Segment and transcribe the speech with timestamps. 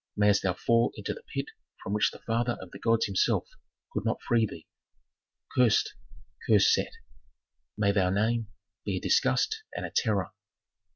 [0.17, 1.45] Mayst thou fall into the pit
[1.83, 3.47] from which the father of the gods himself
[3.93, 4.67] could not free thee.
[5.55, 5.93] Cursed!
[6.47, 6.93] Cursed Set!
[7.77, 8.47] May thy name
[8.83, 10.31] be a disgust and a terror!"